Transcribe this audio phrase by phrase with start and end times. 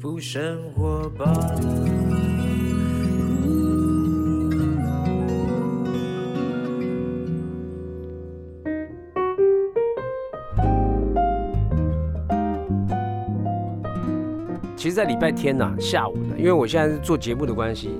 [0.00, 1.30] 福生活吧。
[14.74, 17.90] 其实，在礼拜天呐下午呢，因为我现在是做节目的关系，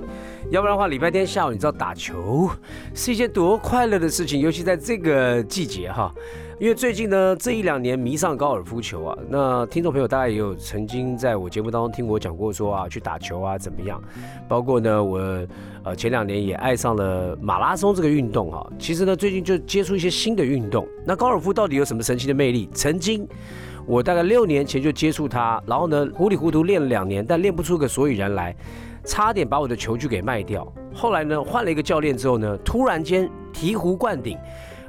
[0.49, 2.49] 要不然的话，礼拜天下午你知道打球
[2.95, 6.11] 是一件多快乐的事情，尤其在这个季节哈。
[6.61, 13.99] 因为最近呢，这一两年迷上高尔夫球啊，那听众朋友大概也有曾经在我节目当中听我讲过说啊，去打球啊怎么样？
[14.47, 15.19] 包括呢，我
[15.83, 18.63] 呃前两年也爱上了马拉松这个运动啊。
[18.77, 20.87] 其实呢，最近就接触一些新的运动。
[21.03, 22.69] 那高尔夫到底有什么神奇的魅力？
[22.75, 23.27] 曾经。
[23.87, 28.55] 我大概六年前就接触它，然后呢糊里糊涂练了两年，但练不出个所以然来，
[29.03, 30.71] 差点把我的球具给卖掉。
[30.93, 34.37] 后来呢换了一个教练之后呢，突然间醍醐灌顶，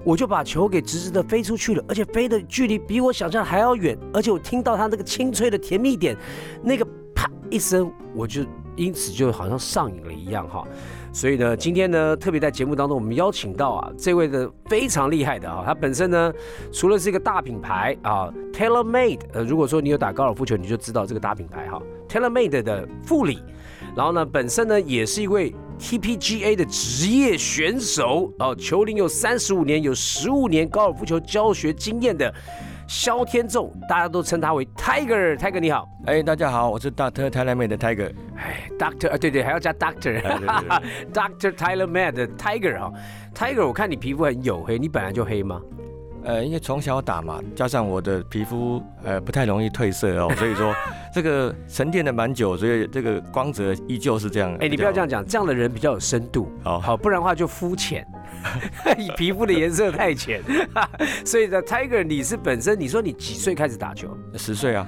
[0.04, 6.16] 我就把球给直直的飞出去了，而且飞的距离比我想象还要远，而且我听到它那个清脆的甜蜜点，
[6.62, 8.42] 那个啪一声，我就
[8.76, 10.66] 因此就好像上瘾了一样哈。
[11.14, 16.32] 所以呢，今天呢，特别在节目当中，我们邀请到啊，这位的非常厉害的啊，他本身呢，
[16.72, 23.42] 除了是一个大品牌啊，TaylorMade，呃，如果说你有打高尔夫球，你就知道这个大品牌哈，TaylorMade 的副理，
[23.94, 32.32] 然后呢，本身呢，也是一位 TPGA 的职业选手哦，球龄有三十五年，有十五年高尔夫球教学经验的。
[32.88, 42.92] 肖天纵，大家都称他为 Tiger，Tiger 你好，哎，大家好，我是 Doctor Tyler Made 的 Tiger，哎，Doctor 啊，对对，还要加 Doctor，Doctor Tyler Made 的 Tiger 哈
[43.34, 45.58] ，Tiger，我看你皮肤很黝黑，你本来就黑吗？
[46.24, 50.74] 呃，因为从小打嘛，加上我的皮肤呃不太容易褪色哦，所以说
[51.12, 54.54] 这个沉淀的蛮久，所以这个光泽依旧是这样。
[54.60, 58.06] 哎，你不要这样讲，这样的人比较有深度，好，好，不然的话就肤浅。
[58.98, 60.42] 你皮肤的颜色太浅，
[61.24, 64.16] 所以呢，Tiger，你是本身，你说你几岁开始打球？
[64.36, 64.86] 十岁啊。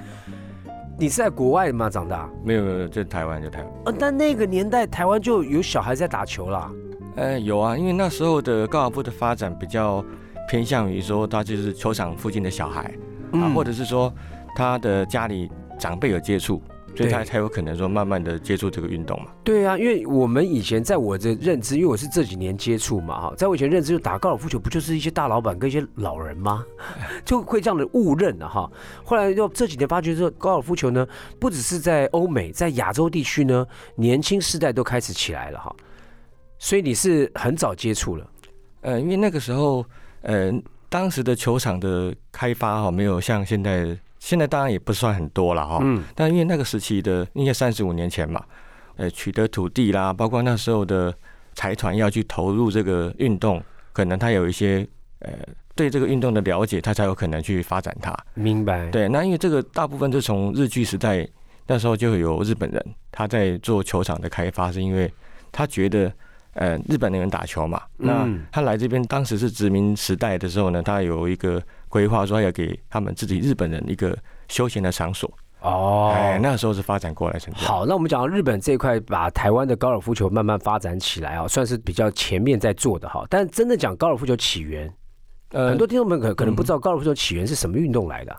[0.97, 1.89] 你是在国外吗？
[1.89, 2.29] 长大？
[2.43, 3.71] 没有没有，就台湾就台湾。
[3.85, 6.71] 呃，但那个年代台湾就有小孩在打球啦。
[7.17, 10.03] 呃，有啊，因为那时候的高尔夫的发展比较
[10.47, 12.93] 偏向于说，他就是球场附近的小孩
[13.33, 14.13] 啊，或者是说
[14.55, 16.61] 他的家里长辈有接触。
[16.97, 19.29] 所以他才有可能说慢慢的接触这个运动嘛。
[19.43, 26.63] 对啊，因为我们以前在我的认知，因为我是这几年接触嘛哈，在我以前认知就打高尔夫球不就是一些大老板跟一些老人吗？
[27.25, 28.71] 就会这样的误认了哈。
[29.03, 31.05] 后来又这几年发觉说高尔夫球呢，
[31.37, 33.67] 不只是在欧美，在亚洲地区呢，
[33.97, 35.75] 年轻世代都开始起来了哈。
[36.59, 38.25] 所以你是很早接触了，
[38.83, 39.85] 呃，因为那个时候，
[40.25, 40.51] 呃，
[40.89, 43.97] 当时的球场的开发哈，没有像现在。
[44.17, 48.43] 现在当然也不算很多了哈，嗯，但因为那个时期的应该三十五年前嘛，
[48.95, 51.13] 呃，取得土地啦，包括那时候的
[51.53, 53.61] 财团要去投入这个运动，
[53.93, 54.87] 可能他有一些
[55.19, 55.31] 呃
[55.75, 58.17] 对这个运动的了解，他才有可能去发展它。
[58.33, 58.89] 明白。
[58.89, 61.27] 对，那因为这个大部分是从日据时代
[61.67, 65.13] 那时候就有日本人他在做球场的开发，是因为
[65.51, 66.11] 他觉得
[66.55, 71.61] 呃日本的人打球嘛，那他来这边当时是殖民时代的时候呢，他有一个。
[71.87, 74.13] 规划说要给他们自己日本人一个
[74.49, 83.25] 休闲的场所哦，哎，那时候是发展过来成好，那我们讲到日本这一块，把台湾的高尔夫球慢慢发展起来啊，算是比较前面在做的哈。
[83.29, 84.93] 但真的讲高尔夫球起源，
[85.51, 88.37] 呃，很多听众们可可能不知道高尔夫球起源是什么运动来的。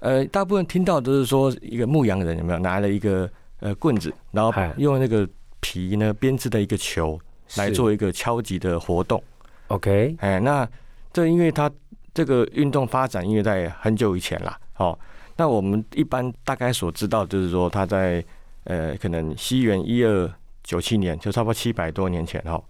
[0.00, 3.26] 呃，大部分听到都是说一个牧羊人有没有拿了一个
[3.60, 5.26] 呃棍子，然后用那个
[5.60, 7.18] 皮呢编织的一个球
[7.56, 9.22] 来做一个敲击的活动。
[9.68, 10.68] OK，哎，那
[11.12, 11.70] 这因为它。
[12.14, 14.98] 这个运动发展因为在很久以前啦，哦，
[15.36, 18.24] 那我们一般大概所知道就是说，他在
[18.64, 20.28] 呃，可能西元一二
[20.64, 22.60] 九七年，就差不多七百多年前哈，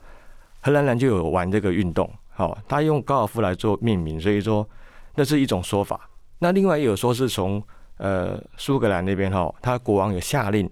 [0.60, 4.68] 荷兰人就有玩这个运动，好，他用高尔夫来做命名，所以说
[5.14, 6.10] 那是一种说法。
[6.40, 7.62] 那另外也有说是从
[7.96, 10.68] 呃苏格兰那边哈，他国王有下令，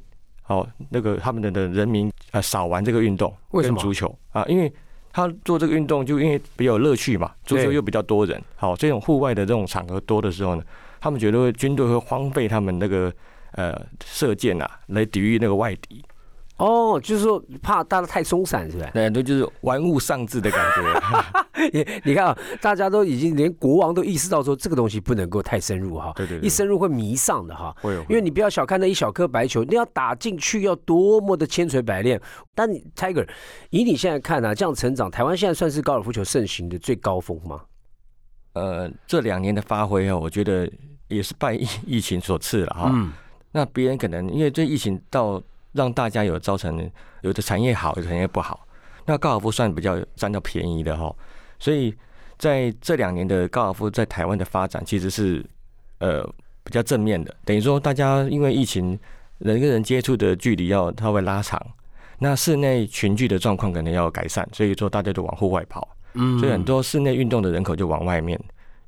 [0.46, 4.44] 哦，那个他们的的人民呃少玩这个运动，为什么足球啊？
[4.46, 4.72] 因为
[5.12, 10.62] 他做这个运动就因为比较有乐趣嘛，足球又比较多人，好，这种户外的这种场合多的时候呢，
[11.00, 13.12] 他们觉得军队会荒废他们那个
[13.52, 16.04] 呃射箭啊，来抵御那个外敌。
[16.58, 18.90] 哦，就是说怕大家太松散，是吧？
[18.94, 21.40] 对，都就是玩物丧志的感觉。
[21.70, 26.12] 你你看啊，大家都已经连国王都意识到说这个东西不能够太深入哈。
[26.16, 26.38] 对对。
[26.38, 27.76] 一深入会迷上的哈。
[27.82, 28.00] 会有。
[28.08, 32.18] 因为你不要小看那一小颗白球，你要打进去要多么的千锤百炼。
[32.54, 33.28] 但你 Tiger，
[33.68, 37.60] 以你现在看啊，这样成长，台湾现在算是高尔夫球盛行的最高峰吗？
[38.54, 40.70] 呃，这两年的发挥啊，我觉得
[41.08, 42.90] 也是拜疫疫情所赐了哈。
[42.94, 43.12] 嗯。
[43.52, 45.42] 那别人可能因为这疫情到。
[45.76, 46.90] 让大家有造成
[47.20, 48.66] 有的产业好，有的产业不好。
[49.04, 51.14] 那高尔夫算比较占到便宜的哈，
[51.58, 51.94] 所以
[52.38, 55.44] 在这两年的高尔夫在台湾的发展其实是
[55.98, 56.24] 呃
[56.64, 57.32] 比较正面的。
[57.44, 58.98] 等于说大家因为疫情
[59.38, 61.60] 人跟人接触的距离要稍微拉长，
[62.18, 66.38] 那室内群聚的状况可能要改善，所以说大家都往户外跑，嗯。
[66.40, 68.40] 所以很多室内运动的人口就往外面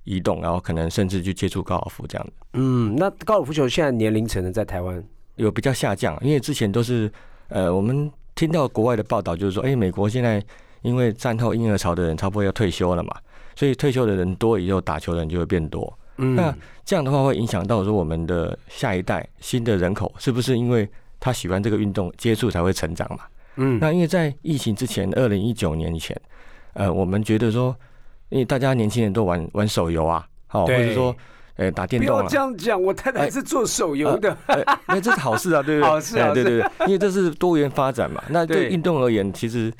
[0.05, 5.05] 移动，然后可能甚至去接触高尔夫这样的，嗯，那高尔夫球现在年龄层呢，在台湾，
[5.38, 7.11] 有比较下降，因为之前都是
[7.49, 10.40] 呃我们听到国外的报道就是说，哎、美国现在
[10.82, 13.17] 因为战后婴儿潮的人差不多要退休了嘛，
[13.56, 16.37] 所以退休的人多以后打球的人就会变多，嗯。
[16.37, 16.55] 那
[16.85, 20.88] 这样的话会影响到说我们的下一代新的人口是不是因为
[21.19, 23.25] 他喜欢这个运动接触才会成长嘛？
[23.56, 23.79] 嗯。
[23.81, 26.17] 那因为在疫情之前，二零一九年以前，
[26.75, 27.75] 呃，我们觉得说，
[28.29, 31.14] 因为大家年轻人都玩玩手游啊，好、或者说
[31.59, 35.85] 呃打电不要动啊，这样讲，我太太是做手游的，哎那这是好事啊，对不对？
[35.91, 38.25] 好事好事哎对对对，因为这是多元发展嘛。
[38.31, 39.71] 那对对运动而言，其实。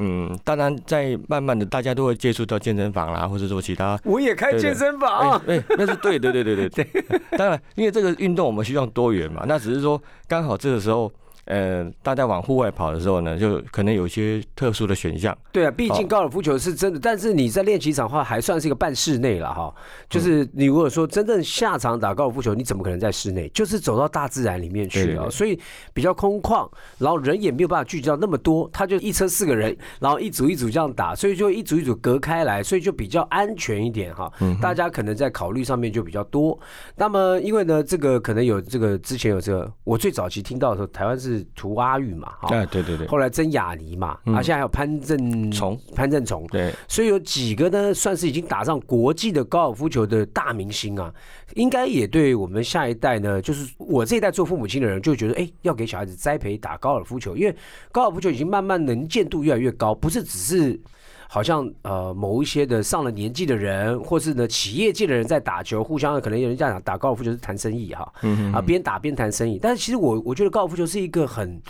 [0.00, 7.04] 嗯，当然，在慢慢的，大家都会接触到健身房啦，或者说其他我也开健身哎房，哎，那是对，对对对对对。
[7.36, 11.10] 当然，因为这个运动我们需要多元嘛，那只是说刚好这个时候，
[11.48, 15.36] 呃，大家往户外跑的时候呢，就可能有一些特殊的选项。
[15.50, 19.74] 对啊，毕竟哦高尔夫球是真的，但是你在练习场的话，还算是一个半室内了哈。
[20.10, 23.48] 就是你如果说真正下场打高尔夫球，你怎么可能在室内？
[23.48, 25.58] 就是走到大自然里面去啊，对对对所以
[25.94, 26.68] 比较空旷，
[26.98, 34.30] 然后人也没有办法聚集到那么多，他就一车四个人， 然后一组一组这样打，所以就一组一组隔开来，所以就比较安全一点哈。
[34.60, 36.58] 大家可能在考虑上面就比较多。
[36.96, 42.48] 那么因为呢，这个可能有这个之前有这个，我最早期听到的时候，台湾是涂阿玉嘛，哈。
[42.54, 51.12] 哎，对对对，后来曾雅妮嘛，啊，现在还有潘正崇，潘正崇，对，所以有几个呢，算是已经打上国际的高尔夫球的大明星啊，
[51.54, 57.56] 应该也对我们下一代呢，就是我这一代做父母亲的人，就会觉得，哎，要给小孩子栽培打高尔夫球，因为
[57.90, 60.80] 高尔夫球已经慢慢能见度越来越高，不是只是。
[61.30, 68.10] 好像呃某一些的上了年纪的人，或是呢企业界的人在打球，互相可能有人这样讲打高尔夫球是谈生意哈，
[68.52, 69.58] 啊边打边谈生意。
[69.62, 71.60] 但是其实我我觉得高尔夫球是一个很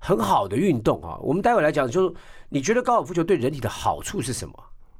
[0.00, 1.16] 很好的运动啊。
[1.20, 2.14] 我们待会来讲，就是
[2.48, 4.54] 你觉得高尔夫球对人体的好处是什么？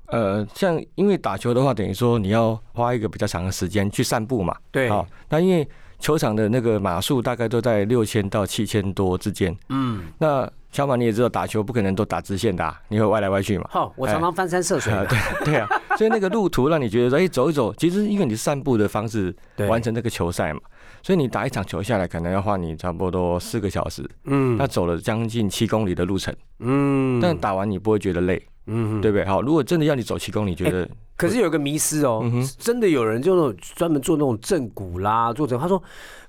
[0.08, 4.54] 呃，像因为打球的话，等于说你要花一个比较长的时间去散步嘛。
[4.70, 5.66] 对好，那因为
[5.98, 9.56] 球场的那个码数大概都在六千到七千多之间。
[9.70, 13.68] 嗯，那小马你也知道，打球不可能都打直线打，你会歪来歪去嘛。
[13.70, 14.90] 好，我常常翻山涉水。
[14.92, 15.08] 啊，的。
[15.44, 19.34] 对对啊，所以那个路途让你觉得说，哎、走一走，其实因为你是散步的方式
[19.68, 20.60] 完成这个球赛嘛，
[21.02, 24.56] 所以你打一场球下来，可能要花你差不多四个小时，嗯。
[24.56, 27.20] 那走了将近七公里的路程，嗯。
[27.20, 29.26] 但打完你不会觉得累，嗯对不对？
[29.26, 30.88] 好，如果真的要你走七公里，觉得
[31.18, 35.80] 可是有个迷思哦，嗯真的有人就那种专门做那种正骨啦，做成他说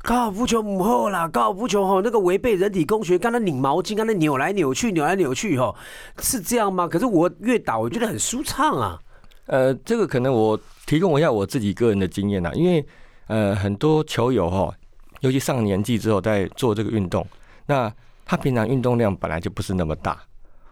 [0.04, 5.74] 高尔夫球母后啦，高尔夫球吼那个违背人体工学，刚才拧毛巾，刚才扭来扭去，扭来扭去吼，
[6.20, 6.86] 是这样吗？
[6.86, 9.00] 可是我越打我觉得很舒畅啊。
[9.46, 12.86] 呃，这个可能我提供一下我自己个人的经验啊，因为
[13.28, 14.76] 呃很多球友哈，
[15.22, 17.26] 尤其上了年纪之后在做这个运动，
[17.66, 17.90] 那
[18.26, 20.22] 他平常运动量本来就不是那么大，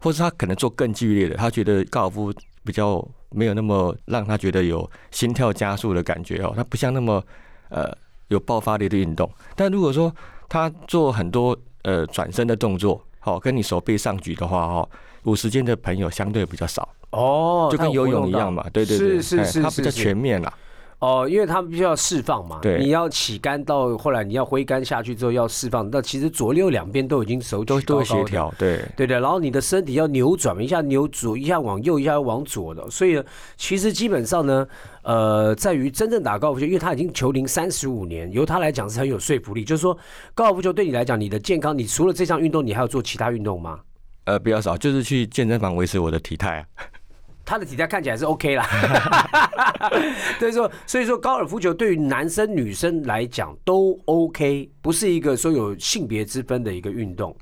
[0.01, 2.33] 或是他可能做更剧烈的，他觉得高尔夫
[2.65, 7.23] 比较没有那么让他觉得有心跳加速的感觉哦，他不像那么
[7.69, 7.89] 呃
[8.31, 9.29] 有爆发力的运动。
[9.55, 10.13] 但如果说
[10.49, 14.89] 他做很多呃转身的动作，好、跟你手臂上举的话哈，
[15.23, 16.89] 五十肩的朋友相对比较少。
[17.11, 20.53] 哦就跟游泳一样嘛，对对对，是是是哎它比较全面啦。
[21.01, 33.19] 哦，因为他们必须要释放嘛，对你要起杆到后来你要挥杆下去之后要释放，那其实左右两边都已经手举都协调，对，对对，然后你的身体要扭转，一下扭左，一下往右，一下往左的，所以
[33.57, 34.67] 其实基本上呢，
[35.01, 39.63] 呃，在于真正打高尔夫球，因为他已经球龄三十五年，由他来讲是很有说服力。
[39.63, 39.97] 就是说，
[40.35, 43.79] 高尔夫球对你来讲，你的健康，你除了这项运动，你还有做其他运动吗？
[44.25, 46.65] 呃，比较少，就是去健身房维持我的体态啊。
[47.51, 48.65] 他的体态看起来是 OK 啦，
[50.39, 57.35] 所以说，所以说高尔夫球对于男生女生来讲都 OK，不是一个说有性别之分的一个运动。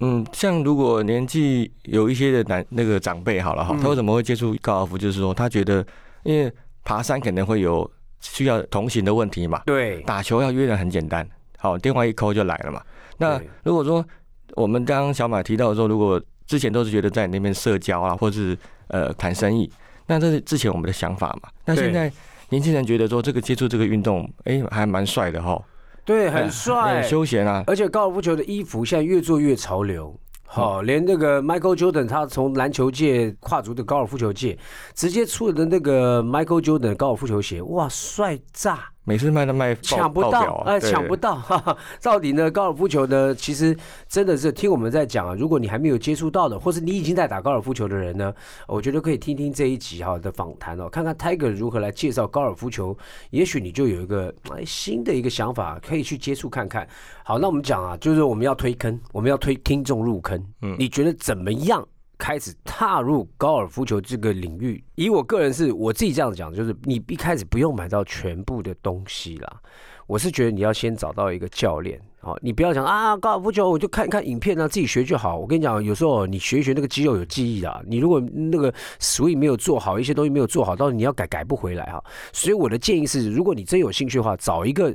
[0.00, 4.98] 嗯，像如果年纪有一些的男那个长辈好了哈，他为什么会接触高尔夫？
[4.98, 5.82] 就是说他觉得，
[6.22, 6.52] 因为
[6.84, 12.82] 爬山可能会有需要同行的问题嘛，对，打球要约人很简单，好，电话一扣就来了嘛。
[13.16, 14.04] 那如果说
[14.52, 18.54] 我们刚刚小马提到说，如果之前都是觉得在那边社交啊，或是
[18.88, 19.70] 呃谈生意，
[20.06, 21.48] 那这是之前我们的想法嘛。
[21.64, 22.12] 那对现在
[22.48, 25.60] 年轻人觉得说这个接触这个运动，哎、还蛮帅的哈，
[26.04, 27.64] 对，哎很帅，很休闲啊。
[27.66, 30.18] 而且高尔夫球的衣服现在越做越潮流。
[30.48, 34.56] 好、连那个 Michael Jordan 他从篮球界跨足的高尔夫球界，
[34.94, 38.88] 直接出的那个 Michael Jordan 高尔夫球鞋，哇，帅炸！
[39.06, 41.36] 每次卖都卖抢不到，哎，抢不到。
[41.46, 41.78] 哈哈。
[42.02, 42.50] 到底呢？
[42.50, 43.32] 高尔夫球呢？
[43.36, 43.74] 其实
[44.08, 45.32] 真的是听我们在讲啊。
[45.38, 48.34] 如果你还没有接触到的，或是你已经在打高尔夫球的人呢，
[48.66, 52.98] 我觉得可以听听这一集哈的访谈哦，看看 Tiger 如何来介绍高尔夫球，
[53.30, 56.84] 也许你就有一个哎新的一个想法，可以去接触看看。
[57.24, 60.44] 好，那我们讲啊，就是我们要推坑，我们要推听众入坑。
[60.62, 61.86] 嗯，你觉得怎么样？
[62.18, 69.60] 开始踏入高尔夫球这个领域，以我个人是我自己这样讲，就是你一开始不用买到全部的东西啦。
[70.06, 75.38] 我是觉得你要先找到一个教练，好，你不要讲啊高尔夫球我就看看影片啊，自己学就好。
[75.38, 82.02] 我跟你讲，有时候你学一学那个肌肉有记忆的，你如果那个 swing 没有做好，一些东西没有做好，到时候你要改改不回来哈。
[82.32, 84.92] 所以我的建议是，如果你真有兴趣的话，找一个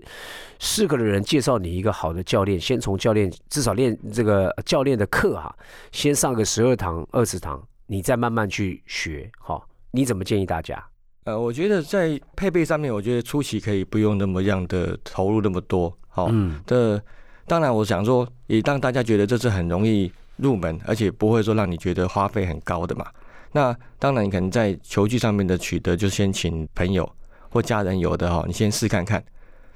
[0.60, 5.56] 适合的人介绍你一个好的教练，先从教练至少练这个教练的课哈，
[5.94, 9.32] 先上个十二堂、二十堂，你再慢慢去学。
[9.40, 10.84] 好，你怎么建议大家？
[11.24, 15.98] 呃，我觉得在配备上面，我觉得初期可以不用那么样的投入那么多。
[16.14, 17.02] 好、嗯，这
[17.51, 23.05] 当然我想说，也让大家觉得这是很容易入门，而且不会说让你觉得花费很高的嘛。
[23.51, 27.05] 那当然，你可能在球具上面的取得，就先请朋友
[27.50, 29.22] 或家人有的哈，你先试看看。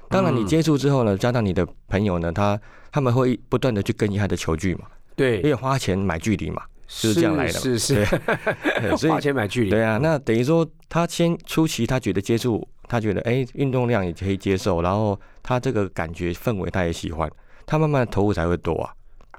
[0.08, 2.58] 当然，你嗯接触之后呢，加上你的朋友呢，他
[2.90, 9.68] 他们会不断的去更新他的球具嘛，对因，为花钱买距离嘛，就是这样来的是是是， 所以花钱买距离。
[9.68, 17.30] 对啊，那等于说他先初期他觉得接触，他觉得哎运动量也可以接受，然后他这个感觉氛围他也喜欢，
[17.66, 18.90] 他慢慢的投入才会多啊。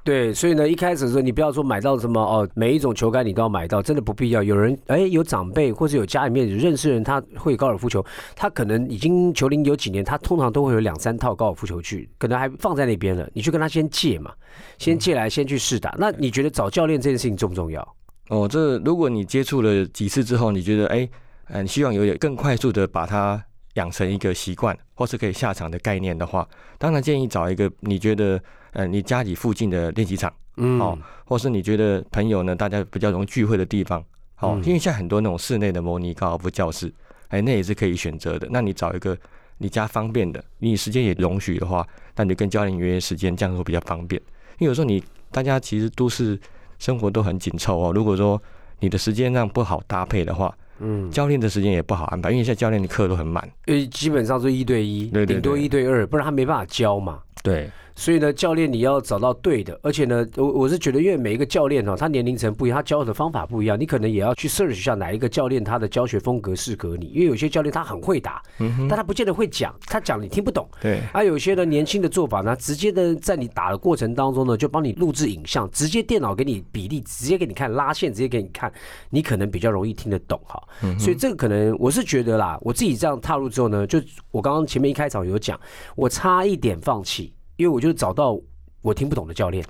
[0.03, 4.41] 对，所以呢，一开始的时候，你不要说买到什么哦，每一种球杆你都要买到，真的不必要。
[4.41, 14.31] 有人哎，有长辈或者有家里面有认识人，他会高尔夫球，他可能已经球龄有几年，他通常都会有两三套高尔夫球具，可能还放在那边了，你去跟他先借嘛，
[14.77, 15.93] 先借来先去试打。
[15.99, 17.95] 那你觉得找教练这件事情重不重要？
[18.29, 21.09] 哦，这如果你接触了几次之后，你觉得哎，
[21.49, 23.43] 嗯、你希望有点更快速的把它
[23.77, 28.39] 养成一个习惯，或是可以下场的概念的话，当然建议找一个你觉得
[28.73, 30.31] 呃你家里附近的练习场。
[30.59, 34.03] 嗯，哦或是你觉得朋友呢，大家比较容易聚会的地方，
[34.33, 36.91] 好、嗯因为现在很多那种室内的模拟高尔夫教室，
[37.27, 38.47] 哎，那也是可以选择的。
[38.49, 39.15] 那你找一个
[39.59, 44.19] 你家方便的，你时间也容许的话，那你就跟教练约时间，这样会比较方便。
[44.57, 46.39] 因为有时候你大家其实都是
[46.79, 48.41] 生活都很紧凑哦，如果说
[48.79, 53.47] 你的时间上不好搭配的话，嗯，教练的时间也不好安排，因为现在教练的课都很满。
[53.65, 57.19] 呃，基本上是一对一，对对顶多一对二，不然他没办法教嘛。
[57.43, 70.69] 对，所以呢，教练你要找到对的，而且呢，我我是觉得，因为每一个教练哦，他年龄层不一样，他教的方法不一样，你可能也要去 search 一下哪一个教练他的教学风格适合你，因为有些教练他很会打，嗯，但他不见得会讲，他讲你听不懂。
[70.79, 78.71] 对，啊，有些呢年轻的做法呢，直接的在你打的过程当中呢，就帮你录制影像，直接电脑给你比例，直接给你看拉线，直接给你看，
[79.09, 80.61] 你可能比较容易听得懂哈。
[80.83, 83.99] 嗯所以这个可能我是觉得啦，我自己这样踏入之后呢，就
[84.29, 85.59] 我刚刚前面一开场有讲，
[85.95, 88.39] 我差一点放弃，因为我就找到
[88.81, 89.63] 我听不懂的教练。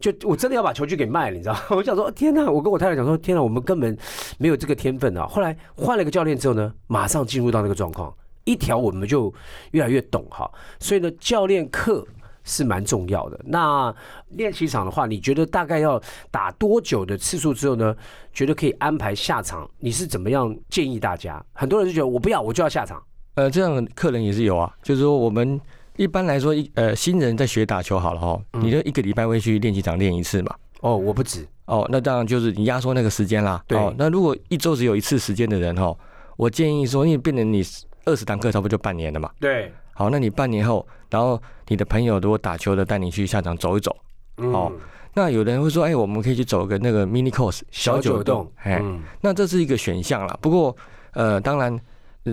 [0.00, 1.56] 就我真的要把球具给卖了，你知道？
[1.70, 2.48] 我想说，天哪！
[2.48, 3.96] 我跟我太太讲说，天哪，我们根本
[4.38, 5.26] 没有这个天分啊。
[5.26, 9.32] 后来换了一个教练之后呢，马上进入到那个状况，一条我们就
[9.72, 10.48] 越来越懂哈。
[10.78, 12.06] 所以呢，教练课
[12.44, 13.40] 是蛮重要的。
[13.44, 13.92] 那
[14.28, 17.96] 练习场的话，你觉得大概要打多久的次数之后呢？
[18.32, 19.68] 觉得可以安排下场？
[19.80, 21.44] 你是怎么样建议大家？
[21.52, 23.02] 很多人就觉得我不要，我就要下场。
[23.34, 25.60] 呃，这样的客人也是有啊，就是说我们
[25.98, 30.54] 一般来说，一呃新人在学打球好了哈，嗯你就一个礼拜会去练习场练一次嘛。
[30.80, 31.46] 哦，我不止。
[31.66, 33.62] 哦，那当然就是你压缩那个时间啦。
[33.66, 35.94] 对哦，那如果一周只有一次时间的人哈，
[36.36, 37.62] 我建议说，因为变成你
[38.06, 39.28] 二十堂课差不多就半年了嘛。
[39.38, 43.94] 对，好，那你半年后，然后你的朋友如果打球的带你去下场走一走。
[44.38, 44.72] 嗯哦
[45.14, 50.38] 那有的人会说，哎，我们可以去走个那个 mini course 小九洞，哎，嗯那这是一个选项啦。
[50.40, 50.76] 不过，
[51.12, 51.80] 呃，当然，呃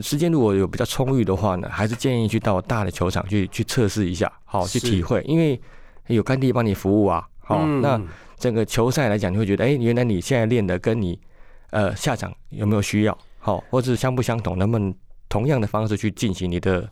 [0.02, 5.60] 时间如果有比较充裕的话呢，还是建议去到大的球场去去测试一下，好去体会，因为
[6.08, 7.28] 有干地帮你服务啊。
[7.40, 8.02] 好，嗯那
[8.38, 11.20] 整个球赛来讲，你会觉得，哎、原来你现在练的跟你
[11.70, 14.94] 呃下场有没有需要，好，或者是相不相同，能不能
[15.30, 16.90] 同样的方式去进行你的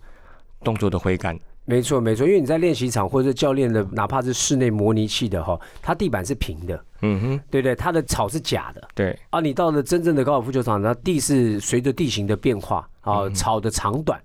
[0.64, 1.38] 动作的挥杆？
[1.66, 7.74] 没错没错，因为你在练习场或者教练的，哪怕是室内模拟器的哈，它地板是平的，嗯哼，对不对？
[7.74, 9.40] 它的草是假的对，啊。
[9.40, 14.22] 你到了真正的高尔夫球场，它地是随着地形的变化啊，嗯草的长短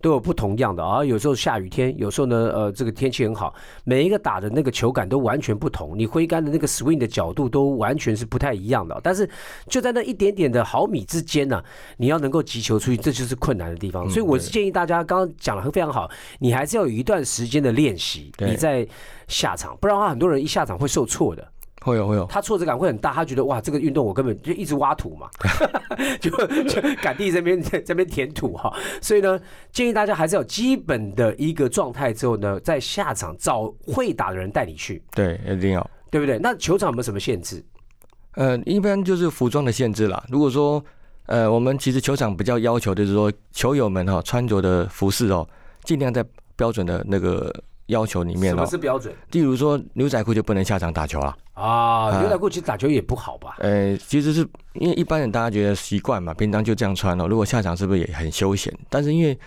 [0.00, 1.04] 都有不同样的啊。
[1.04, 3.54] 有时候下雨天，有时候呢，呃，这个天气很好，
[3.84, 8.98] 每一个打的那个球感都完全不同，你挥杆的那个 swing 的角度都完全是不太一样的。
[9.02, 9.28] 但是
[9.68, 11.62] 就在那一点点的毫米之间呢、
[11.96, 14.06] 你要能够击球出去，这就是困难的地方。
[14.06, 18.86] 嗯所以我是建议大家，刚刚讲的非常好，你还是要有一段时间的练习，对你再
[19.28, 21.46] 下场，不然的话，很多人一下场会受挫的。
[21.80, 25.28] 会有会有，他挫折感会很大，他觉得哇，这个运动我根本就一直挖土嘛，
[26.20, 26.30] 就
[26.68, 29.40] 就赶地这边 这边填土哈，所以呢，
[29.72, 35.90] 建议大家还是要基本的一个状态之后呢，在下场找会打的人带你去，对，一定要。
[36.12, 36.40] 对不对？
[36.40, 37.64] 那球场有没有什么限制？
[38.34, 40.20] 呃，一般就是服装的限制啦。
[40.28, 40.84] 如果说，
[41.26, 45.48] 呃，我们其实球场比较要求就是说，球友们哈穿着的服饰哦，
[45.84, 46.24] 尽量在
[46.56, 47.54] 标准的那个
[47.90, 49.14] 要求里面什么是标准？
[49.32, 53.56] 例如说牛仔裤就不能下场打球了啊，牛仔裤其实打球也不好吧？
[53.58, 54.40] 呃，其实是
[54.74, 57.28] 因为一般人大家觉得习惯嘛，平常就这样穿哦。
[57.28, 58.72] 如果下场是不是也很休闲？
[58.88, 59.38] 但是因为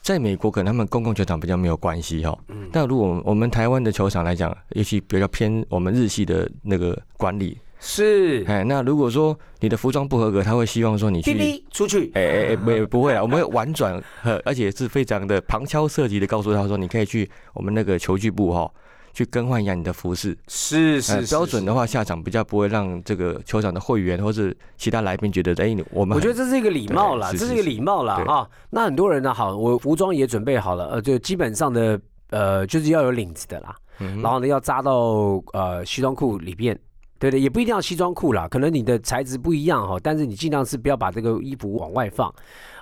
[0.00, 2.38] 在美国，可能他们公共球场比较没有关系哈。
[2.48, 2.68] 嗯。
[2.72, 8.44] 但如果我们台湾的球场来讲，尤其比较偏我们日系的那个管理，是。
[8.48, 12.10] 哎，那如果说你的服装不合格，他会希望说你去出去。
[12.14, 14.02] 哎哎哎，不不会啊，我们会婉转，
[14.44, 18.68] 而且是非常的旁敲侧击的告诉他说，你可以去我们那个球具部哈。
[19.16, 28.46] 去更换一下你的服饰，是是标准的话，下场比较不会让这个球场的会员或是其他来宾觉得，哎，我们我觉得这是一个礼貌了，这是一个礼貌啦哈。
[28.68, 33.74] 那很多人呢，好，我服装也准备好了，呃，就基本上的，呃，就是要有领子的啦，
[34.22, 36.78] 然后呢，要扎到呃西装裤里边，
[37.18, 42.32] 对对，也不一定要西装裤啦，可能你的材质不一样哈，但是你尽量是不要把这个衣服往外放，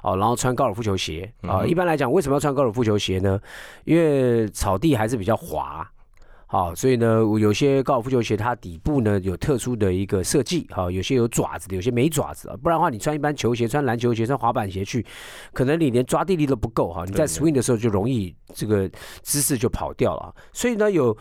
[0.02, 1.64] 哦，然后穿高尔夫球鞋啊。
[1.64, 3.40] 一般来讲，为什么要穿高尔夫球鞋呢？
[3.84, 5.88] 因为草地还是比较滑。
[6.46, 15.04] 好，所以呢，有些高尔夫球鞋它底部呢有特殊的一个设计，哈，有些有爪子的，有些没爪子啊，不然的话，你穿一般球鞋、穿篮球鞋、穿滑板鞋去，
[15.52, 18.88] 可能你连抓地力都不够哈，你在 swing 的时候就容易这个
[19.22, 20.32] 姿势就跑掉了。
[20.52, 21.16] 所以呢，有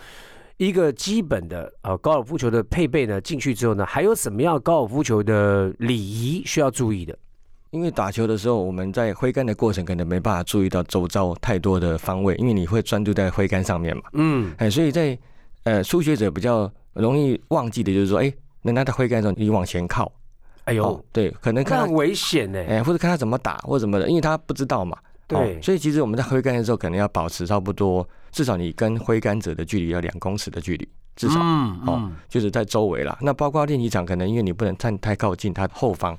[0.65, 7.17] 一个基本的呃高尔夫球的配备呢，进去之后呢，还有什么样高尔夫球的礼仪需要注意的？
[7.71, 14.03] 因为打球的时候，我们在挥杆的过程可能没办法注意到周遭太多的方位，因为你会专注在挥杆上面嘛。
[14.13, 15.17] 嗯，哎，所以在
[15.63, 20.11] 呃初学者比较容易忘记的就是说，哎，人家在挥杆的时候你往前靠，
[20.65, 24.95] 哎呦，对，可能看很危险呢，哎，或者看他怎么打或什么的，因为他不知道嘛。
[25.25, 33.17] 对，所以其实我们在挥杆的时候，可能要保持差不多，至少你跟挥杆者的距离要两公尺的距离，至少，哦，就是在周围啦。
[33.21, 36.17] 那包括练习场，可能因为你不能站太靠近他后方。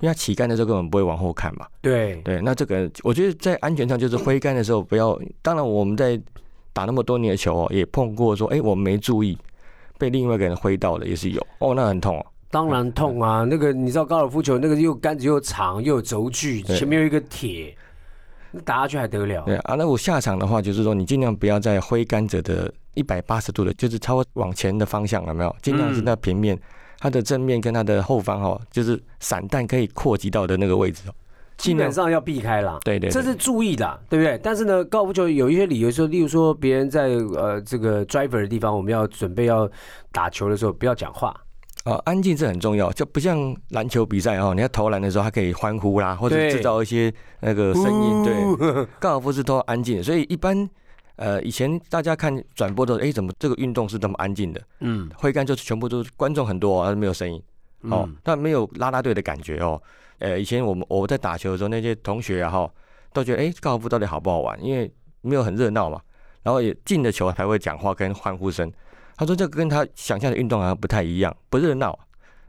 [0.00, 1.66] 因为它起杆的时候根本不会往后看嘛。
[1.80, 5.18] 对对，那这个我觉得在安全上就是挥杆的时候不要。
[5.40, 6.20] 当然我们在
[6.72, 9.38] 打那么多年的球哦，也碰过说，哎，我们没注意
[9.96, 12.26] 被另外一个人挥到了，也是有哦，那很痛哦。
[12.50, 17.74] 当然痛啊，那个你知道高尔夫球那个又杆子又长又有轴距，前面有一个铁，
[18.54, 19.42] 那打下去还得了？
[19.46, 25.56] 对啊，那我下场的话就是说，你尽量不要在挥杆者的一百八十度的，就是超往前的方向，有没有？
[25.60, 26.58] 尽量是在平面。
[27.00, 31.12] 它的正面跟它的后方哦，就是散弹可以扩及到的那个位置哦，
[31.58, 32.78] 基本上要避开啦。
[32.82, 34.40] 对对，这是注意的，对不对？
[34.42, 39.68] 但是呢，高尔夫球有一些理由说，例如说别人在呃这个 driver 的地方，我们要准备要
[40.12, 41.38] 打球的时候，不要讲话
[41.84, 48.24] 啊，安静是很重要，就不像篮球比赛哦，你要投篮的时候，还可以欢呼啦，或者制造一些那个声音。
[48.24, 50.68] 对，高尔夫是都安静，所以一般。
[51.16, 54.60] 呃，以前大家看转播的，哎，怎么这个运动是这么安静的？
[54.80, 57.40] 嗯，挥杆就是全部都是观众很多，哦，没有声音，
[57.82, 59.80] 哦，但没有拉拉队的感觉哦。
[60.18, 62.68] 呃，以前我们我在打球的时候，那些同学啊哈，
[63.12, 64.60] 都觉得哎，高尔夫到底好不好玩？
[64.60, 66.00] 因为没有很热闹嘛，
[66.42, 68.68] 然后也进了球才会讲话跟欢呼声。
[69.16, 71.98] 他说这跟他想象的运动好像不太一样，不热闹。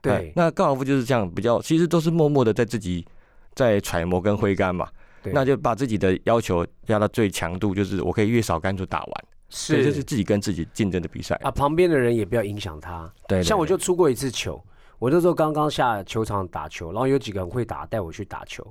[0.02, 3.06] 对，那高尔夫就是这样，比较其实都是默默的在自己
[3.54, 4.88] 在揣摩跟挥杆嘛。
[5.34, 11.50] 那就把自己的要求压到最强度，就是我可以越少杆数打完，是，这是自己跟自己竞争的比赛啊。
[11.50, 13.12] 旁边的人也不要影响他。
[13.28, 14.64] 对，像我就出过一次球，
[15.00, 18.64] 我那时候刚刚下球场打球，然后有几个人会打，带我去打球。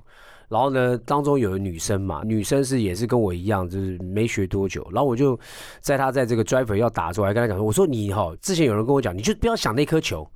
[0.49, 4.87] 然后呢，当中有女生嘛，女生是也是跟我一样，就是没学多久。
[4.93, 5.39] 然后我就
[5.81, 10.29] 在她在这个 driver 要打的时候，还跟她讲说：“我说你哈，之前有人跟我讲，你就不要想那颗球。”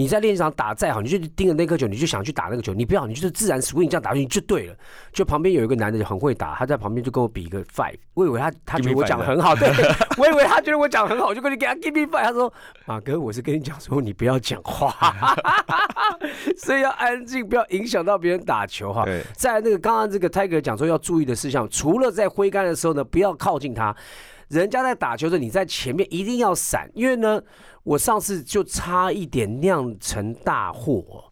[0.00, 4.74] 你在练习场打再好，你就盯着那颗球，你就想去打那个球，你不要，你就是自然 swing 这样打进去就对了。
[5.12, 9.68] 就旁边有一个男的很会打，他在旁边就跟我比一个 five，我以为他他觉得我讲很好，对，
[10.16, 12.24] 我以为他觉得我讲很好，就跟你给他 give me five。
[12.24, 12.50] 他说
[12.86, 15.36] 马哥，我是跟你讲说你不要讲话，
[16.56, 19.04] 所以要安静，不要影响到别人打球哈。
[19.36, 23.94] 在那个刚刚这个 Tiger 讲说要注意的事项，除了在挥杆的时候呢，不要靠近他。
[24.50, 27.40] 人家在打球的时候，你在前面一定要闪，因为呢，
[27.84, 31.24] 我上次就差一点酿成大祸。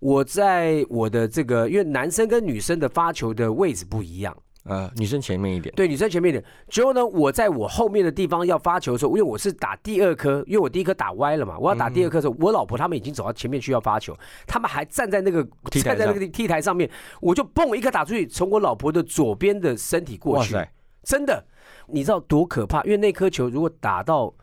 [0.00, 6.42] 我在我的这个，因为男生跟女生的发球的位置不一样，呃，女生前面一点，对，女生前面一点。
[6.68, 20.56] 之后呢，我在我后面的地方要发球的时候，因为我是打第二颗，因为我第一颗打歪了嘛，我要打第二颗的时候，我老婆他们已经走到前面去要发球，他们还站在那个站在那个 T 台上面，我就嘣一颗打出去，从我老婆的左边的身体过去，
[21.04, 21.44] 真的。
[21.92, 22.82] 你知道多可怕？
[22.84, 24.34] 因为那颗球如果打到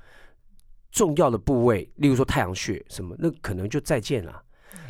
[0.92, 4.44] 重要的部位，例如说太阳穴什么，那可能就再见了。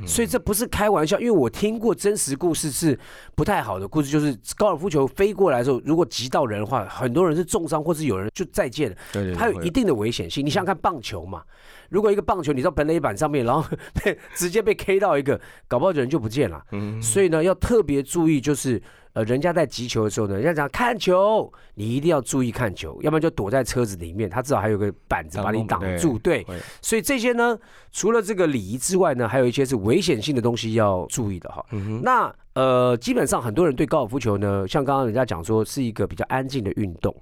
[0.06, 2.98] 所以这不是开玩笑，因为我听过真实故事是
[3.36, 8.95] 不太好的故事，就是高尔夫球飞过来的时候，如果击到人的话，很多人是重伤，或是有人就再见了。
[9.12, 10.45] 对对，它有一定的危险性。
[10.45, 11.43] 你想想看棒球嘛，
[11.89, 13.67] 如果一个棒球你到本垒板上面，然后
[14.04, 16.63] 被直接被 K 到一个，搞不好人就不见了。
[16.71, 18.82] 嗯，所以呢，要特别注意，就是。
[19.13, 26.15] 呃，人家在击球的时候呢，人家讲看球，你一定要注意看球，要不然就躲在车子里面，他至少还有个板子把你挡住。
[26.19, 26.45] 对，
[26.80, 27.58] 所以这些呢，
[27.91, 31.65] 除了这个礼仪之外呢，还有一些是危险性的东西要注意的哈。
[32.04, 32.32] 那。
[32.60, 37.15] 呃，基本上很多人对高尔夫球呢，像刚刚人家讲说是一个比较安静的运动。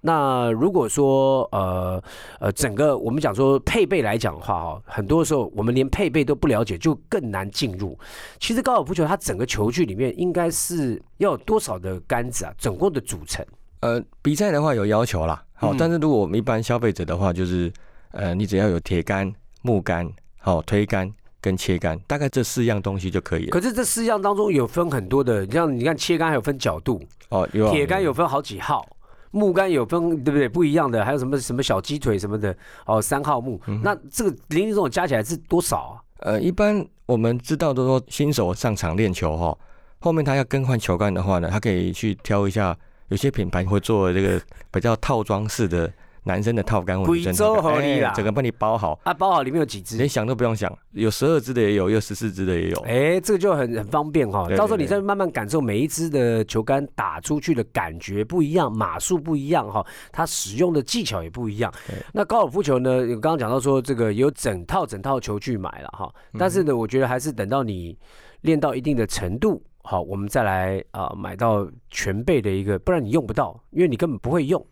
[0.00, 2.02] 那如果说呃
[2.40, 7.96] 呃，整个我们讲说配备来讲的话哈，很多时候我们连配备都不了解，就更难进入。
[8.40, 12.52] 其实高尔夫球它整个球具里面应该是要有多少的杆子啊？
[12.58, 13.46] 总共的组成？
[13.82, 17.72] 呃，比赛的话有要求啦，好，但是如果我们一般消费者的话，就是
[18.10, 21.12] 呃，你只要有铁杆、木杆、好推杆。
[21.40, 23.50] 跟切杆，大概这四样东西就可以了。
[23.50, 28.86] 可是这四样当中有分很多的，像你看切杆还有分角度哦，有铁杆有分好几号，
[29.30, 30.48] 木杆有分对不对？
[30.48, 33.60] 不一样的，还有什么什么小鸡腿什么的哦，三号木。
[33.82, 35.94] 那这个零零总总加起来是多少啊？
[36.18, 39.56] 呃，一般我们知道都说新手上场练球哈，
[40.00, 42.76] 后面他要更换球杆的话呢，他可以去挑一下，
[43.08, 45.90] 有些品牌会做这个比较套装式的。
[46.24, 48.98] 男生的套杆，贵州合理啦，整个帮你包好。
[49.04, 52.80] 啊，包好里面有几只，连想都不用想，有十二只的也有，有十四只的也有。
[52.80, 61.72] 哎，这个就很很方便哈，到时候你再慢慢感受每一只的球杆打出去的感觉不一样，码数不一样哈，它使用的技巧也不一样。
[62.12, 67.96] 那高尔夫球呢，刚刚讲到说这个有整套整套球具买了哈，但是呢，我觉得还是等到你
[68.42, 74.64] 练到一定的程度，好，我们再来啊买到全备的一个，不然你用不到，因为你根本不会用。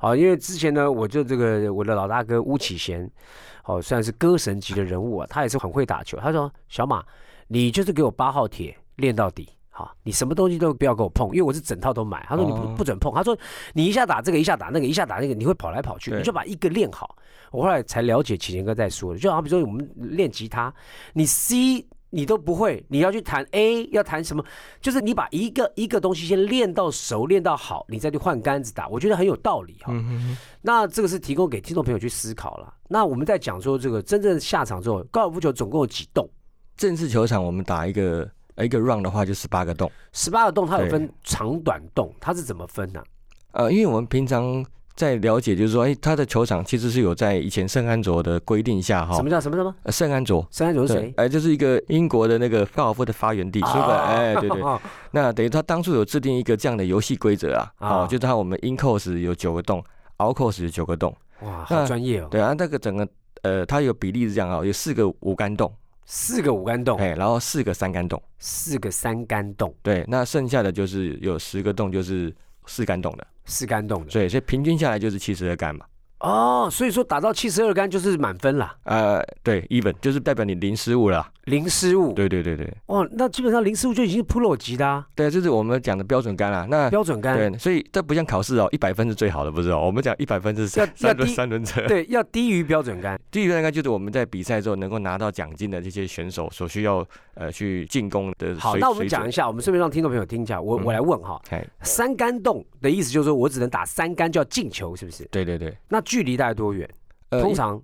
[0.00, 3.10] 好，因为之前呢，我就这个我的老大哥巫启贤，
[3.64, 6.16] 好，算是歌神级的人物啊，他也是很会打球。
[6.18, 7.04] 他说：“小马，
[7.48, 12.24] 你就是给我八号铁练到底，好，你什么东西都不要给我碰，因为我是整套都买。
[12.28, 13.36] 他说你不不准碰，他说
[13.74, 17.16] 你一下打这个，一下打那个，一下打那个，你会跑来跑去，你就把一个练好。
[17.50, 20.72] 我后来才了解启贤哥在说的，就好比说我们练吉他，
[21.12, 21.84] 你 C。
[22.10, 24.44] 你都不会，你要去谈 A，要谈什么？
[24.80, 29.92] 就是你把一个一个东西先练到熟，练到好，你再去换杆子打，我觉得很有道理哈。
[30.62, 32.72] 那这个是提供给听众朋友去思考了。
[32.88, 36.28] 那我们在讲说这个真正下场之后，高尔夫球总共有几洞？
[36.76, 39.90] 正式球场我们打一个一个 round 的话，就十八个洞。
[40.12, 43.02] 十八个洞它有分长短洞，它是怎么分呢？
[43.52, 44.64] 呃，因为我们平常。
[44.98, 49.14] 在了解，就是说，哎，他的球场其实是有在以前圣安卓的规定下，哈。
[49.14, 49.72] 什么叫什么什么？
[49.92, 50.44] 圣安卓。
[50.50, 51.14] 圣安卓是谁？
[51.16, 54.06] 哎，就是一个英国的那个高尔夫的发源地，是吧？
[54.08, 54.60] 哎，对对。
[55.12, 59.80] 那等于他当初有制定一个这样的游戏规则啊，哦，就是他我们 in course 有九个洞
[60.20, 61.14] ，out course 有九个洞。
[61.42, 62.26] 哇，好专业哦。
[62.28, 63.08] 对啊，那个整个
[63.42, 65.72] 呃，它有比例是这样啊，有四个五杆洞，
[66.06, 69.72] 四个五杆洞，哎，然后四个三杆洞，四个三杆洞。
[69.80, 72.34] 对，那剩下的就是有十个洞，就是
[72.68, 73.26] 四杆洞的。
[73.46, 75.86] 四杆洞的，对，所以平均下来就是七十二杆嘛。
[76.20, 78.76] 哦，所以说打到七十二杆就是满分了。
[78.84, 81.26] 呃，对，even 就是代表你零失误了。
[81.48, 86.66] 零失误，对对对对，哦，那基本上零失误就已经是 pro 级的啊，对，这是我们讲的标准杆了。
[86.68, 89.80] 那标准杆，对，所以这不像考试哦，一百分是最好的，不是哦？
[89.86, 98.54] 我们讲一百分是三三轮三轮车，对，要低于标准杆， 低于标准杆就是我们在比赛之后能够拿到奖金的这些选手所需要呃去进攻的。
[98.58, 101.40] 好，那我们讲一下，我们顺便让听众朋友听一下，我我来问哈，
[101.82, 105.24] 三杆洞的意思就是说我只能打三杆就要进球，是不是？
[105.30, 106.88] 对对对，那距离大概多远？
[107.30, 107.80] 通常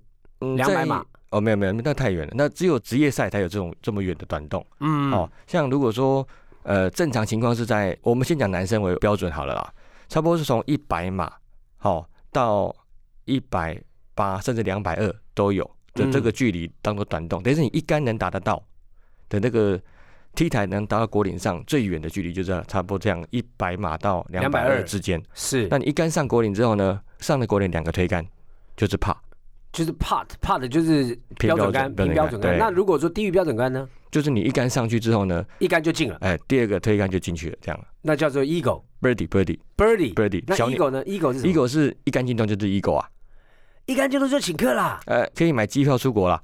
[0.57, 1.05] 两百码。
[1.35, 2.33] 哦，没有没有，那太远了。
[2.37, 4.64] 那只有职业赛才有这种这么远的短洞。
[4.79, 6.27] 嗯，哦，像如果说
[6.62, 9.75] 呃正常情况是在我们先讲男生为标准好了啦，
[10.09, 11.33] 差不多是从一百码
[11.77, 12.75] 好到
[13.25, 13.77] 一百
[14.14, 18.62] 八甚至两百二都有的这个距离当做短洞，但是你一杆能达得到
[19.29, 19.81] 的那个
[20.37, 25.20] T 台能达到果岭上最远的距离就是差不多这样一百码到两百二之间。
[25.35, 28.25] 是，那你一杆上果岭之后呢，上了果岭两个推杆
[28.77, 29.16] 就是怕。
[29.75, 32.57] 就是 part part 就是标准杆，平标准杆。
[32.57, 33.87] 那如果说低于标准杆呢？
[34.13, 36.17] 就是你一杆上去之后呢，一杆就进了。
[36.21, 37.87] 哎，第二个推杆就进去了，这样。
[38.01, 40.45] 那叫做 eagle birdie birdie birdie birdie。
[40.47, 43.09] 那 eagle 呢？eagle 是 eagle 是一杆进洞就是 eagle 啊，
[43.87, 45.01] 一杆进洞就请客啦。
[45.07, 46.41] 呃，可以买机票出国了。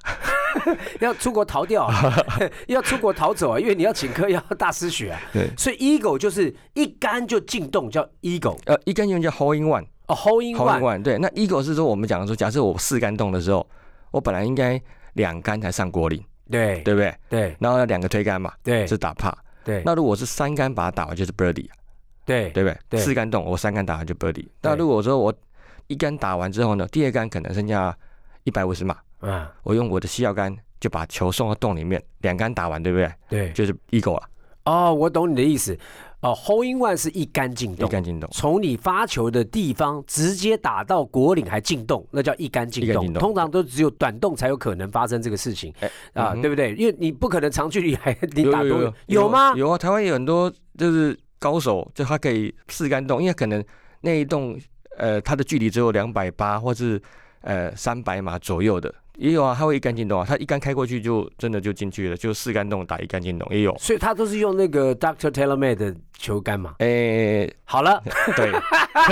[1.01, 1.91] 要出国逃掉，
[2.69, 3.59] 要出国逃走啊！
[3.61, 5.21] 因为你要请客要大失血啊。
[5.33, 8.59] 对，所以 eagle 就是一杆就进洞叫 eagle。
[8.67, 9.85] 呃，一杆进洞叫 hole in one。
[10.07, 11.03] 哦，hole in one。
[11.03, 13.67] 对，那 eagle 是说我们讲说，假设我四杆洞的时候。
[14.13, 14.83] 我本来应该
[15.13, 17.15] 两杆才上果岭，对对不对？
[17.29, 19.33] 对，然后要两个推杆嘛，对，是打帕，
[19.63, 19.85] 对。
[19.87, 21.69] 那如果是三杆把它打完就是 birdie，
[22.27, 22.99] 对对不对？
[22.99, 24.49] 四杆洞我三杆打完就 birdie。
[24.63, 25.33] 那如果说我
[25.87, 27.97] 一杆打完之后呢，第二杆可能剩下
[28.43, 33.13] 一一百五十码，嗯，我用我的西药杆就把球送到洞里面，两杆打完，对不对？
[33.29, 34.23] 对，就是 eagle 了，
[34.65, 35.79] 哦，我懂你的意思。
[36.23, 38.29] 哦，hole in one 是一杆进洞一，杆进洞。
[38.31, 43.11] 从你发球的地方直接打到果岭还进洞，那叫一杆进洞。
[43.15, 46.75] 通常都只有短洞才有可能发生这个事情哎啊，嗯对不对？
[46.75, 49.55] 因为你不可能长距离还你打多有吗？
[49.57, 53.65] 有啊，台湾有很多就是高手，就他可以四杆洞，因为可能
[54.03, 54.61] 那一洞
[54.99, 57.01] 呃它的距离只有两百八或是
[57.41, 63.77] 呃三百码左右的，也有啊，他会一杆进洞啊，他一杆开过去就真的就进去了，就四杆洞打一杆进洞也有。
[63.79, 66.77] 所以他都是用那个 Doctor TaylorMade 的球杆嘛。
[66.79, 68.03] 诶、好了，
[68.35, 68.51] 对，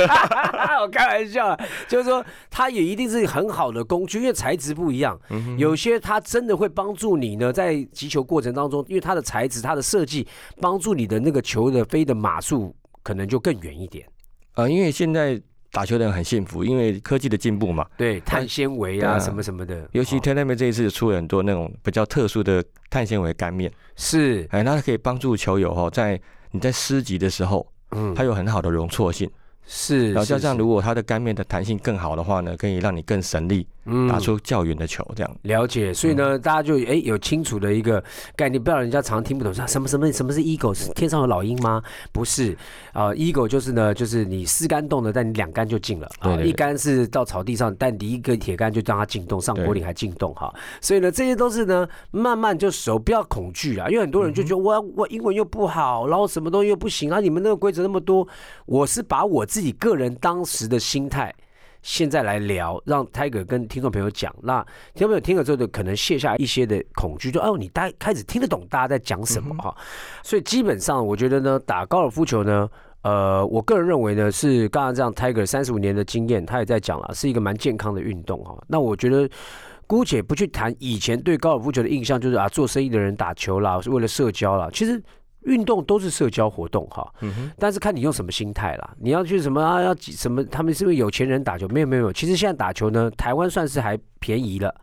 [0.81, 10.27] 我开玩笑啊，就是说它也一定是很好的工具，因为材质不一样，嗯有些它真的会帮助你呢，在击球过程当中，因为它的材质、它的设计，
[10.59, 14.07] 帮助你的那个球的飞的码数可能就更远一点。
[14.55, 15.39] 呃，因为现在
[15.71, 19.19] 打球的人很幸福，因为科技的进步嘛，对，碳纤维啊啊。
[19.19, 20.21] 什么什么的，尤其哦。
[20.21, 28.15] T e l e m 这一次出了很多那种比较特殊的碳纤维干面，是，哎，那它可以帮助球友哦，在你在施击的时候，嗯。
[28.15, 29.31] 它有很好的容错性。
[29.71, 30.41] 是，然后加是是。
[30.41, 34.09] 上如果它的杆面的弹性更好的话呢，可以让你更省力，嗯。
[34.09, 35.07] 打出较远的球。
[35.15, 38.03] 这样，了解，所以呢，大家就哎有清楚的一个
[38.35, 41.83] 概念，不要人家常听不懂，说什么什么什么是 ego，是天上有老鹰吗？
[42.13, 42.57] 不是，
[42.93, 46.07] 啊、e o 就是呢，就是你四杆动的，但你两杆就进了。
[46.21, 46.49] 啊，对对对。
[46.49, 50.51] 一杆是到草地上，但你一根铁杆就让它进洞，上对果岭还进洞哈，
[50.81, 58.27] 所以呢，这些都是呢，慢慢就熟，不要恐惧啊，因为很多人就觉得我我英文又不好，然后什么东西又不行啊，你们那个规则那么多，
[58.65, 61.35] 我是把我自自己个人当时的心态。
[61.83, 64.63] 现在来聊，让 Tiger 跟听众朋友讲，那
[64.95, 69.77] 听众朋友听了之后，就可能卸下一些的恐惧，就哦，你大开始听得懂大家在讲什么哈。
[70.23, 72.69] 所以基本上，我觉得呢，打高尔夫球呢，
[73.03, 78.57] 呃，我个人认为呢，是刚刚这样 Tiger 三十五年的经验，他也在讲了，是一个蛮健康的运动哈。
[78.69, 79.29] 那我觉得。
[79.89, 84.69] 姑且不去谈以前对高尔夫球的印象，就是啊，做生意的人打球啦，是为了社交啦。
[84.71, 85.03] 其实
[85.43, 87.13] 运动都是社交活动哈。
[87.59, 88.95] 但是看你用什么心态啦。
[88.99, 89.81] 你要去什么啊？
[89.83, 90.45] 要几什么？
[90.45, 91.67] 他们是不是有钱人打球？
[91.69, 92.13] 没有没有没有。
[92.13, 94.75] 其实现在打球呢，台湾算是还便宜了。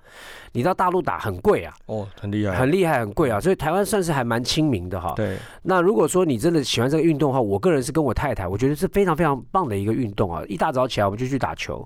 [0.54, 3.42] 你到大陆打很贵啊，哦，很厉害，很厉害，很贵啊。
[3.42, 5.14] 所以台湾算是还蛮亲民的哈。
[5.14, 10.42] 对，那如果说你真的喜欢这个运动的话，我个人是跟我太太，我觉得是非常非常棒的一个运动啊。
[10.48, 11.86] 一大早起来我们就去打球，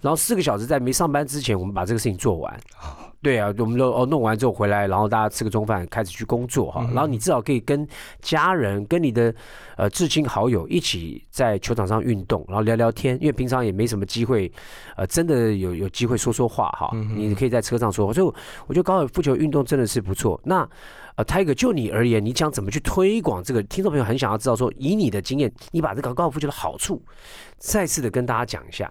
[0.00, 2.54] 然后四个小时在没上班之前，我们把这个事情做完。
[2.80, 6.84] 哦对啊，我们都哦弄完之后回来，然后大家吃个中饭，开始去工作哈。
[6.88, 7.86] 嗯然后你至少可以跟
[8.20, 9.34] 家人、跟你的
[9.76, 14.50] 呃至亲好友一起在球场上运动，然后聊聊天，因为平常也没什么机会，
[14.96, 16.90] 呃，真的有有机会说说话哈。
[16.92, 18.26] 嗯你可以在车上说话，所以
[18.66, 20.40] 我觉得高尔夫球运动真的是不错。
[20.44, 20.68] 那
[21.16, 23.60] 呃，Tiger 就你而言，你想怎么去推广这个？
[23.64, 27.02] 听众朋友很想要知道说，以你的经验，你把这个高尔夫球的好处
[27.56, 28.88] 再次的跟大家讲一下。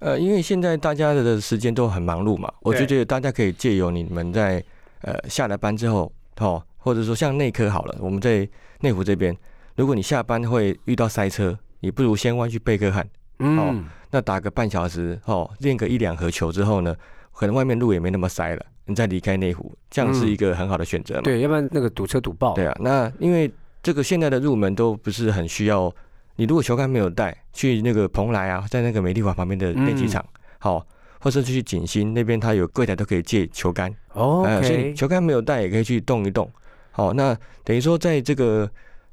[0.00, 4.62] 呃，因为现在大家的时间都很忙碌嘛，我就对觉得大家可以借由你们在
[5.02, 8.48] 呃下了班之后，哦，或者说像内科好了，我们在
[8.80, 9.36] 内湖这边，
[9.76, 13.06] 如果你下班会遇到塞车，你不如先弯去贝克汉，
[13.38, 16.96] 嗯，那打个半小时，哦，练个一两盒球之后呢，
[17.32, 21.20] 可能外面路也没那么塞了，你再离开内湖，这样是一个很好的选择嘛。
[21.22, 22.54] 对，要不然那个堵车堵爆。
[22.54, 25.92] 对啊，那因为这个现在的入门都不是很需要，
[26.40, 30.24] 你如果球杆没有带，去那个蓬莱啊，在那个美丽华旁边的练习场，
[30.58, 30.82] 好、
[31.18, 36.50] 或是去景星那边，他有柜台都可以借球杆，哦呃，所以球杆没有带也可以去动一动。
[36.92, 38.66] 好、那等于说在这个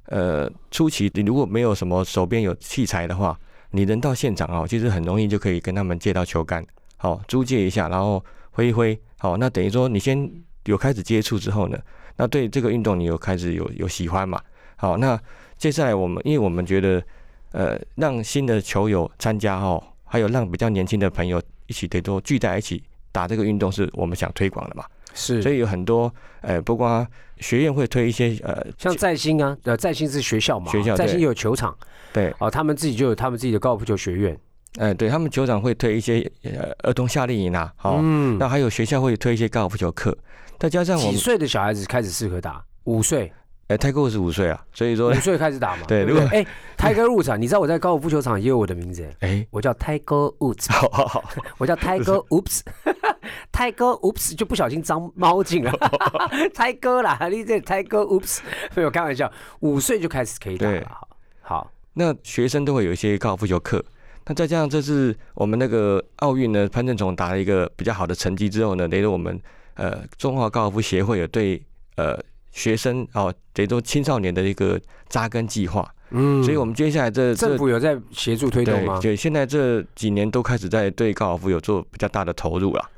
[0.06, 3.38] 呃初期，你如果没有什么手边有器材的话，
[3.72, 10.32] 你人到现场哦，其实很容易就可以跟他们借到球杆，好、租借一下，然后挥一挥，好、那等于说你先
[10.64, 11.78] 有开始接触之后呢，
[12.16, 14.42] 那对这个运动你有开始有有喜欢嘛？
[14.78, 15.20] 好，那
[15.58, 17.04] 接下来我们因为我们觉得，
[17.52, 24.86] 呃，让新的球友参加哦，还有让比较年轻的朋友一起得多聚在一起打这个运动，是我们想推广的嘛。
[25.14, 27.06] 是，所以有很多呃，不光
[27.40, 31.76] 学院会推一些呃，像在兴啊，呃，在兴是学校嘛，学校对在兴有球场，
[32.14, 34.38] 对，哦，他们自己就有他们自己的高尔夫球学院，
[34.76, 40.16] 呃，对他们球场会推一些呃儿童夏令营啊，好、嗯，那还有学校会推一些高尔夫球课，
[40.60, 42.64] 再加上我们几岁的小孩子开始适合打？
[42.84, 43.34] 五岁，
[43.68, 46.04] 呃，泰国是五岁啊，所以说五岁开始打嘛， 对？
[46.06, 46.46] 如果哎
[46.78, 51.24] ，Tiger Woods 啊，你知道我在高尔夫球场也有我的名字，哎，我叫 Tiger Woods，好好好，
[51.58, 55.72] 我叫 Tiger Oops，Tiger Oops 就不小心脏猫进了，
[56.56, 58.40] Tiger 啦，你这 Tiger Oops，
[58.74, 61.08] 没有开玩笑，五岁就开始可以打了，好，
[61.42, 63.84] 好，那学生都会有一些高尔夫球课。
[64.30, 69.38] 那再加上这次我们那个奥运呢，潘正崇打了一个比较好的成绩之后呢，等于我们
[69.76, 71.62] 呃中华高尔夫协会有对
[71.96, 72.18] 呃
[72.58, 75.88] 学生哦，等于说青少年的一个扎根计划。
[76.10, 79.12] 嗯所以我们接下来这这政府有在协助推动吗对？
[79.12, 82.90] 对，现在这几年都开始在对高尔夫有做比较大的投入了。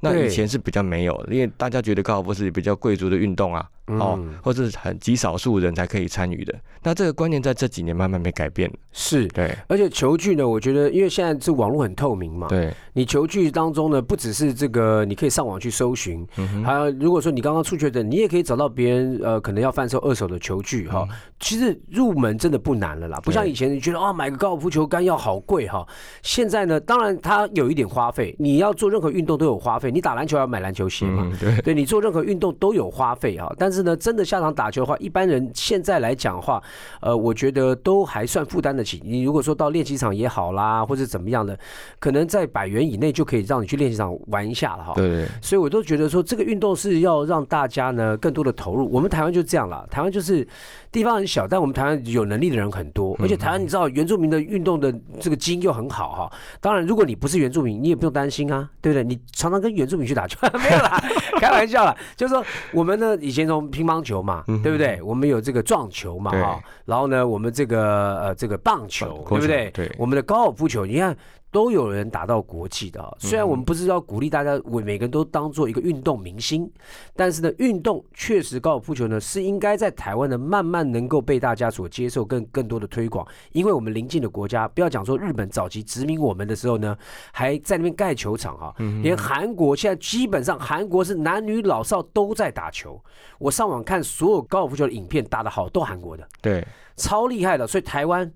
[0.00, 6.54] 那以前是比较没有的，因为大家觉得高尔夫是比较贵族的运动啊，哦嗯，或者是很极少数人才可以参与的。
[6.82, 8.76] 那这个观念在这几年慢慢被改变了。
[8.92, 9.26] 是。
[9.28, 16.26] 对而且球具呢，我觉得因为现在这网络很透明嘛，对，你球具当中呢，不只是这个，你可以上网去搜寻，
[16.64, 21.06] 还有如果说你刚刚出缺的，你也可以找到别人呃可能要贩售二手的球具哈。
[21.40, 25.86] 其实入门真的不难了啦，不像以前你觉得啊买个高尔夫球杆要好贵哈。
[26.22, 31.28] 现在呢，当然它有一点花费，你要做任何运动都有花费，你打篮球要买篮球鞋嘛。
[31.30, 36.62] 嗯，对，对你做任何运动都有花费哈，但是呢，真的下场打球的话，一般人现在来讲的话，
[37.00, 39.02] 呃，我觉得都还算负担得起。
[39.04, 41.58] 你如果说到练习场也好啦，或者怎么样的，
[41.98, 44.92] 可能在百元以内就可以让你去练习场玩一下了哈。
[44.94, 48.90] 对对，所以我都觉得说，这个运动是要让大家呢更多的投入。
[48.90, 50.46] 我们台湾就这样了，台湾就是
[50.92, 56.32] 地方很小，但我们台湾有能力的人很多，而且台湾你知道原住民的运动的这个基因又很好哈。
[56.60, 59.04] 当然，如果你不是原住民，你也不用担心啊，对不对？
[59.04, 61.02] 你常常跟原住民去打球， 没有啦，
[61.40, 61.96] 开玩笑啦。
[62.16, 65.00] 就是说我们呢以前从乒乓球嘛，对不对？
[65.02, 69.70] 我们有这个撞球嘛对哈，然后呢我们这个呃这个棒球，棒对不对？
[69.70, 71.16] 对我们的高尔夫球，你看
[71.54, 73.14] 都有人打到国际的啊。
[73.16, 76.68] 虽然我们不是要鼓励大家，我每个人都当做一个运动明星，
[77.14, 83.24] 但是呢，运动确实高尔夫球呢是应该在台湾呢慢慢能够被大家所接受，更更多的推广。
[83.52, 86.98] 因为我们邻近的国家，不要讲说日本早期殖民我们的时候呢，
[87.32, 93.00] 还在那边盖球场哈、连韩国现在基本上韩国是男女老少都在打球。
[93.38, 96.26] 我上网看所有高尔夫球的影片，打得好都韩国的。
[96.42, 98.28] 对，超厉害的，所以台湾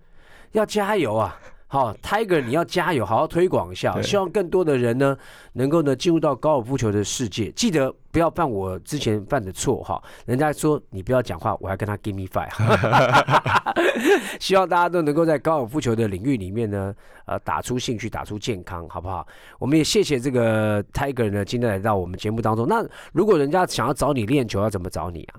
[0.52, 1.36] 要加油啊！
[1.70, 5.14] 好，Tiger，你要加油，好好推广一下，希望更多的人呢，
[5.52, 7.50] 能够呢进入到高尔夫球的世界。
[7.52, 10.02] 记得不要犯我之前犯的错哈。
[10.24, 12.48] 人家说你不要讲话，我还跟他 give me five。
[14.40, 16.94] 希望大家都能够在高尔夫球的领域里面呢，
[17.26, 19.26] 呃，打出兴趣，打出健康，好不好？
[19.58, 22.66] 我们也谢谢这个 Tiger 呢，今天来到我们节目当中。
[22.66, 25.34] 那如果人家想要找你练球，要怎么找你啊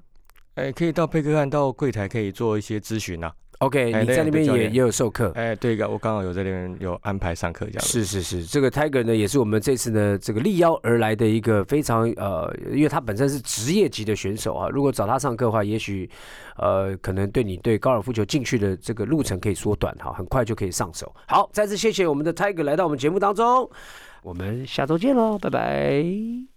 [0.55, 3.33] 哎，可以到贝克汉到柜台可以做一些咨询啊。
[3.59, 5.31] ？OK，哎你在那边也也有授课。
[5.35, 7.87] 哎，对个，我刚好有在那边有安排上课这样子。
[7.87, 16.09] 是是是，这个 Tiger 呢，也是我们这次呢这个力邀而来的一个非常呃，因为他本身是职业级的选手啊，如果找他上课的话，也许
[16.57, 21.13] 呃可能对你对高尔夫球进去的这个路程可以缩短哈，很快就可以上手。
[21.27, 23.69] 好，再次谢谢我们的 Tiger 来到我们节目当中，
[24.23, 26.48] 我们下周见喽，拜拜。